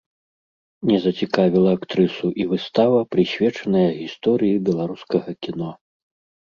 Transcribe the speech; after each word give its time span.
Не 0.91 0.97
зацікавіла 1.03 1.75
актрысу 1.79 2.27
і 2.45 2.47
выстава 2.55 2.99
прысвечаная 3.15 3.87
гісторыі 4.01 4.61
беларускага 4.73 5.29
кіно. 5.47 5.71